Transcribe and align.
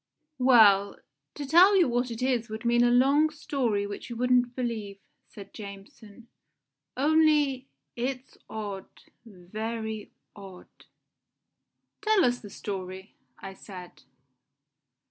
"Well, 0.39 0.97
to 1.35 1.45
tell 1.45 1.77
you 1.77 1.87
what 1.87 2.09
it 2.09 2.23
is 2.23 2.49
would 2.49 2.65
mean 2.65 2.83
a 2.83 2.89
long 2.89 3.29
story 3.29 3.85
which 3.85 4.09
you 4.09 4.15
wouldn't 4.15 4.55
believe," 4.55 4.97
said 5.27 5.53
Jameson; 5.53 6.27
"only 6.97 7.67
it's 7.95 8.35
odd 8.49 8.89
very 9.23 10.11
odd." 10.35 10.85
"Tell 12.01 12.25
us 12.25 12.39
the 12.39 12.49
story," 12.49 13.13
I 13.37 13.53
said. 13.53 14.01